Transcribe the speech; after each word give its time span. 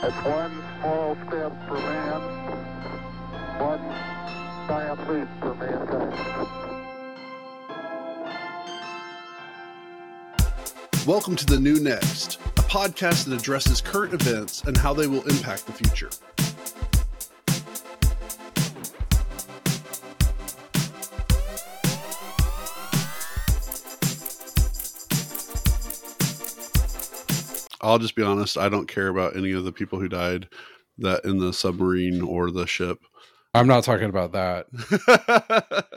One 0.00 0.64
small 0.80 1.14
step 1.28 1.52
for 1.68 1.74
man, 1.74 2.20
one 3.60 3.80
giant 4.66 5.10
leap 5.10 5.28
for 5.40 5.54
mankind. 5.56 6.14
Welcome 11.06 11.36
to 11.36 11.44
The 11.44 11.60
New 11.60 11.80
Next, 11.80 12.40
a 12.56 12.62
podcast 12.62 13.26
that 13.26 13.38
addresses 13.38 13.82
current 13.82 14.14
events 14.14 14.64
and 14.64 14.74
how 14.74 14.94
they 14.94 15.06
will 15.06 15.28
impact 15.28 15.66
the 15.66 15.72
future. 15.74 16.08
I'll 27.80 27.98
just 27.98 28.14
be 28.14 28.22
honest, 28.22 28.58
I 28.58 28.68
don't 28.68 28.88
care 28.88 29.08
about 29.08 29.36
any 29.36 29.52
of 29.52 29.64
the 29.64 29.72
people 29.72 29.98
who 29.98 30.08
died 30.08 30.48
that 30.98 31.24
in 31.24 31.38
the 31.38 31.52
submarine 31.52 32.20
or 32.20 32.50
the 32.50 32.66
ship. 32.66 33.00
I'm 33.54 33.66
not 33.66 33.84
talking 33.84 34.08
about 34.08 34.32
that. 34.32 34.66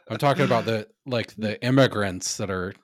I'm 0.08 0.18
talking 0.18 0.44
about 0.44 0.64
the 0.64 0.88
like 1.04 1.34
the 1.36 1.62
immigrants 1.62 2.36
that 2.38 2.50
are 2.50 2.74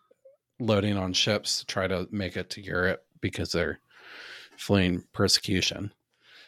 loading 0.58 0.96
on 0.96 1.12
ships 1.12 1.60
to 1.60 1.66
try 1.66 1.86
to 1.86 2.06
make 2.10 2.36
it 2.36 2.50
to 2.50 2.60
Europe 2.60 3.02
because 3.20 3.52
they're 3.52 3.80
fleeing 4.58 5.02
persecution. 5.12 5.92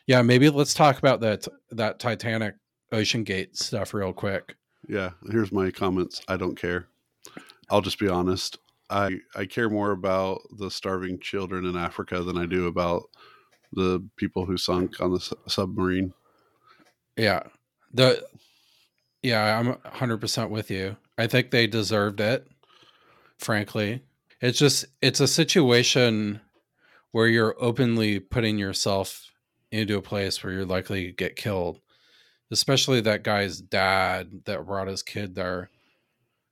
Yeah, 0.07 0.21
maybe 0.23 0.51
let's 0.51 0.75
talk 0.75 0.99
about 0.99 1.21
that 1.21 1.47
that 1.71 1.99
Titanic 1.99 2.57
OceanGate 2.93 3.57
stuff 3.57 3.95
real 3.95 4.13
quick. 4.13 4.57
Yeah, 4.89 5.11
here's 5.31 5.53
my 5.53 5.71
comments. 5.71 6.21
I 6.29 6.37
don't 6.37 6.57
care. 6.57 6.89
I'll 7.71 7.81
just 7.81 7.99
be 7.99 8.09
honest. 8.09 8.59
I 8.93 9.19
I 9.35 9.47
care 9.47 9.71
more 9.71 9.91
about 9.91 10.43
the 10.59 10.71
starving 10.71 11.19
children 11.19 11.65
in 11.65 11.77
Africa 11.77 12.23
than 12.23 12.37
I 12.37 12.47
do 12.47 12.67
about 12.67 13.05
the 13.73 14.07
people 14.17 14.45
who 14.45 14.59
sunk 14.59 15.01
on 15.01 15.13
the 15.13 15.21
su- 15.21 15.37
submarine. 15.49 16.13
Yeah. 17.17 17.45
The 17.93 18.25
Yeah, 19.23 19.59
I'm 19.59 19.75
100% 19.75 20.51
with 20.51 20.71
you. 20.71 20.97
I 21.17 21.27
think 21.27 21.51
they 21.51 21.67
deserved 21.67 22.21
it. 22.21 22.47
Frankly, 23.39 24.03
it's 24.41 24.59
just 24.59 24.85
it's 25.01 25.21
a 25.21 25.29
situation 25.29 26.41
where 27.13 27.27
you're 27.27 27.57
openly 27.59 28.21
putting 28.21 28.59
yourself 28.59 29.31
into 29.71 29.97
a 29.97 30.03
place 30.03 30.43
where 30.43 30.53
you're 30.53 30.67
likely 30.67 31.07
to 31.07 31.13
get 31.13 31.37
killed. 31.37 31.81
Especially 32.51 33.01
that 33.01 33.25
guy's 33.25 33.61
dad 33.61 34.43
that 34.45 34.67
brought 34.67 34.89
his 34.89 35.03
kid 35.03 35.35
there. 35.35 35.71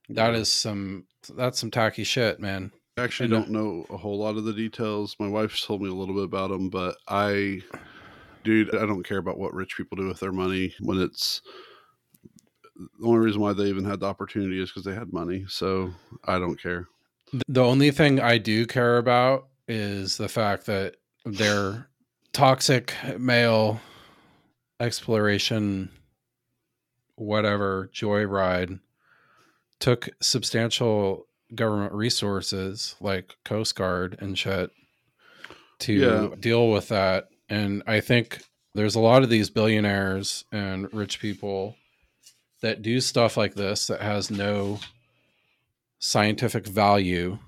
That 0.09 0.35
is 0.35 0.51
some 0.51 1.05
that's 1.29 1.59
some 1.59 1.71
tacky 1.71 2.05
shit, 2.05 2.41
man. 2.41 2.73
I 2.99 3.05
actually 3.05 3.33
I 3.33 3.37
uh, 3.37 3.41
don't 3.41 3.51
know 3.51 3.87
a 3.91 3.97
whole 3.97 4.19
lot 4.19 4.37
of 4.37 4.45
the 4.45 4.53
details. 4.53 5.17
My 5.19 5.29
wife's 5.29 5.65
told 5.65 5.83
me 5.83 5.89
a 5.89 5.95
little 5.95 6.15
bit 6.15 6.25
about 6.25 6.51
them, 6.51 6.69
but 6.71 6.97
I, 7.09 7.61
dude, 8.45 8.75
I 8.75 8.87
don't 8.87 9.05
care 9.05 9.19
about 9.19 9.39
what 9.39 9.55
rich 9.55 9.77
people 9.77 9.97
do 9.97 10.07
with 10.07 10.21
their 10.21 10.33
money 10.33 10.75
when 10.81 10.99
it's 10.99 11.43
the 12.99 13.07
only 13.07 13.21
reason 13.21 13.41
why 13.41 13.53
they 13.53 13.65
even 13.65 13.85
had 13.85 14.01
the 14.01 14.07
opportunity 14.07 14.61
is 14.61 14.71
because 14.71 14.85
they 14.85 14.95
had 14.95 15.13
money. 15.13 15.45
So 15.49 15.93
I 16.25 16.39
don't 16.39 16.61
care. 16.61 16.89
The 17.49 17.63
only 17.63 17.91
thing 17.91 18.21
I 18.21 18.39
do 18.39 18.67
care 18.67 18.99
about 18.99 19.47
is 19.69 20.17
the 20.17 20.29
fact 20.29 20.67
that 20.67 20.97
their 21.25 21.89
toxic 22.33 22.95
male 23.19 23.81
exploration, 24.81 25.91
whatever, 27.17 27.91
joyride 27.95 28.81
took 29.81 30.09
substantial 30.21 31.27
government 31.55 31.93
resources 31.93 32.95
like 33.01 33.35
Coast 33.45 33.75
Guard 33.75 34.17
and 34.21 34.39
shit 34.39 34.71
to 35.81 35.93
Yeah. 35.93 36.29
deal 36.39 36.71
with 36.71 36.89
that. 36.89 37.29
And 37.49 37.83
I 37.87 38.01
think 38.01 38.43
there's 38.75 38.95
a 38.95 39.01
lot 39.01 39.23
of 39.25 39.31
these 39.31 39.51
billionaires 39.51 40.45
and 40.53 40.93
rich 40.95 41.19
people 41.19 41.77
that 42.61 42.83
do 42.83 43.01
stuff 43.01 43.37
like 43.37 43.55
this 43.55 43.87
that 43.89 44.01
has 44.03 44.31
no 44.31 44.79
scientific 45.99 46.67
value. 46.67 47.39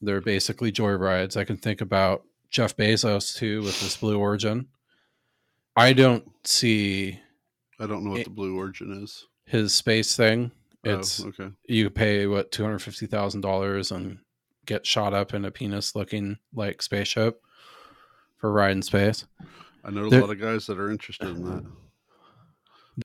They're 0.00 0.20
basically 0.20 0.72
joyrides. 0.72 1.36
I 1.36 1.44
can 1.44 1.56
think 1.56 1.80
about 1.80 2.24
Jeff 2.50 2.76
Bezos 2.76 3.36
too 3.36 3.62
with 3.62 3.80
this 3.80 3.96
Blue 3.96 4.18
Origin. 4.18 4.68
I 5.76 5.92
don't 5.92 6.24
see 6.46 7.20
I 7.80 7.86
don't 7.86 8.04
know 8.04 8.10
what 8.12 8.20
It- 8.20 8.24
the 8.24 8.30
Blue 8.30 8.56
Origin 8.56 9.02
is. 9.02 9.26
his 9.46 9.74
space 9.74 10.16
thing. 10.16 10.52
Oh, 10.86 10.98
It's 10.98 11.24
okay. 11.24 11.50
you 11.66 11.88
pay 11.90 12.26
what 12.26 12.52
two 12.52 12.62
hundred 12.62 12.80
fifty 12.80 13.06
thousand 13.06 13.40
dollars 13.40 13.90
and 13.90 14.18
get 14.66 14.86
shot 14.86 15.12
up 15.14 15.34
in 15.34 15.44
a 15.44 15.50
penis 15.50 15.94
looking 15.94 16.38
like 16.54 16.82
spaceship 16.82 17.40
for 18.36 18.50
ride 18.52 18.72
in 18.72 18.82
space. 18.82 19.26
I 19.84 19.90
know 19.90 20.06
a 20.06 20.10
There- 20.10 20.20
lot 20.20 20.30
of 20.30 20.40
guys 20.40 20.66
that 20.66 20.78
are 20.78 20.90
interested 20.90 21.28
in 21.28 21.44
that. 21.44 21.64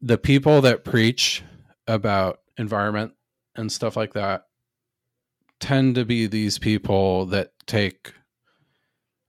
the 0.01 0.17
people 0.17 0.61
that 0.61 0.83
preach 0.85 1.43
about 1.87 2.39
environment 2.57 3.13
and 3.55 3.71
stuff 3.71 3.95
like 3.97 4.13
that 4.13 4.45
tend 5.59 5.95
to 5.95 6.05
be 6.05 6.27
these 6.27 6.57
people 6.59 7.25
that 7.27 7.51
take 7.65 8.13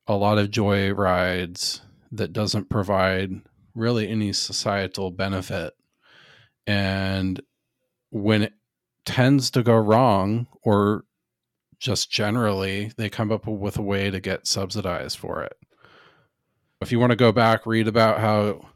a 0.06 0.14
lot 0.14 0.38
of 0.38 0.50
joy 0.50 0.90
rides 0.92 1.80
that 2.12 2.32
doesn't 2.32 2.68
provide 2.68 3.42
really 3.74 4.08
any 4.08 4.32
societal 4.32 5.10
benefit 5.10 5.72
and 6.66 7.40
when 8.10 8.42
it 8.42 8.52
tends 9.04 9.50
to 9.50 9.62
go 9.62 9.76
wrong 9.76 10.46
or 10.62 11.04
just 11.78 12.10
generally 12.10 12.92
they 12.96 13.08
come 13.08 13.32
up 13.32 13.46
with 13.46 13.78
a 13.78 13.82
way 13.82 14.10
to 14.10 14.20
get 14.20 14.46
subsidized 14.46 15.18
for 15.18 15.42
it 15.42 15.56
if 16.80 16.90
you 16.90 16.98
want 16.98 17.10
to 17.10 17.16
go 17.16 17.32
back 17.32 17.66
read 17.66 17.88
about 17.88 18.20
how 18.20 18.66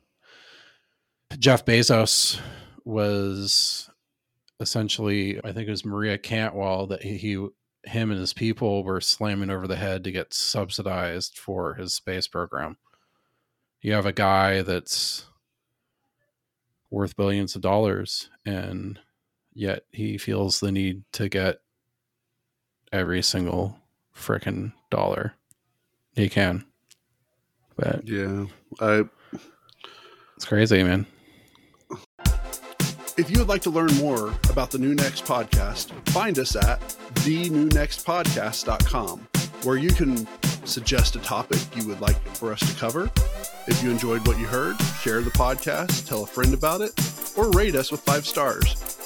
Jeff 1.39 1.65
Bezos 1.65 2.39
was 2.85 3.91
essentially, 4.61 5.41
I 5.43 5.53
think 5.53 5.69
it 5.69 5.73
was 5.73 5.85
Maria 5.85 6.19
Cantwell 6.19 6.87
that 6.89 7.03
he, 7.03 7.17
he, 7.17 7.49
him 7.85 8.11
and 8.11 8.21
his 8.21 8.33
people 8.33 8.85
were 8.85 9.01
slamming 9.01 9.51
over 9.51 9.67
the 9.67 9.77
head 9.77 10.05
to 10.05 10.13
get 10.13 10.35
subsidized 10.35 11.39
for 11.39 11.75
his 11.75 11.95
space 11.95 12.29
program. 12.29 12.77
You 13.81 13.93
have 13.95 14.07
a 14.07 14.13
guy 14.13 14.63
that's 14.63 15.27
worth 16.91 17.17
billions 17.17 17.57
of 17.57 17.63
dollars, 17.63 18.31
and 18.47 19.01
yet 19.55 19.85
he 19.93 20.19
feels 20.19 20.61
the 20.61 20.71
need 20.73 21.05
to 21.13 21.29
get 21.29 21.61
every 22.93 23.23
single 23.23 23.79
frickin' 24.17 24.73
dollar 24.91 25.35
he 26.15 26.29
can. 26.29 26.65
But 27.77 28.07
Yeah. 28.09 28.47
I 28.81 29.05
it's 30.37 30.45
crazy, 30.45 30.83
man. 30.83 31.07
If 33.17 33.31
you 33.31 33.39
would 33.39 33.47
like 33.49 33.63
to 33.63 33.71
learn 33.71 33.95
more 33.97 34.35
about 34.51 34.73
the 34.73 34.79
New 34.79 34.93
Next 34.95 35.25
podcast, 35.25 35.93
find 36.11 36.37
us 36.39 36.57
at 36.57 36.81
thenewnextpodcast.com, 37.23 39.21
where 39.63 39.77
you 39.77 39.91
can 39.91 40.27
suggest 40.67 41.15
a 41.15 41.21
topic 41.21 41.61
you 41.77 41.87
would 41.87 42.01
like 42.01 42.17
for 42.37 42.53
us 42.53 42.59
to 42.61 42.75
cover. 42.79 43.09
If 43.69 43.81
you 43.85 43.91
enjoyed 43.93 44.27
what 44.27 44.39
you 44.39 44.47
heard, 44.47 44.77
share 45.01 45.21
the 45.23 45.31
podcast, 45.31 46.09
tell 46.09 46.25
a 46.25 46.27
friend 46.27 46.53
about 46.55 46.81
it, 46.81 46.93
or 47.37 47.51
rate 47.53 47.77
us 47.77 47.93
with 47.93 48.01
five 48.01 48.27
stars. 48.27 49.04